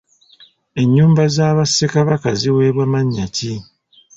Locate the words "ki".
3.35-3.53